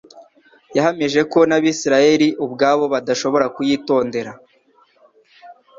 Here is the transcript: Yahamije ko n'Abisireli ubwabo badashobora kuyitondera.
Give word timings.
Yahamije 0.75 1.21
ko 1.31 1.39
n'Abisireli 1.49 2.27
ubwabo 2.45 2.83
badashobora 2.93 3.45
kuyitondera. 3.55 4.31